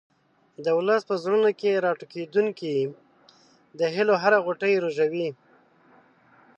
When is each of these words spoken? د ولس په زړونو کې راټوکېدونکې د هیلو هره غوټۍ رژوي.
د 0.65 0.67
ولس 0.77 1.01
په 1.09 1.15
زړونو 1.23 1.49
کې 1.59 1.81
راټوکېدونکې 1.85 2.73
د 3.79 3.81
هیلو 3.95 4.15
هره 4.23 4.37
غوټۍ 4.45 4.73
رژوي. 4.85 5.27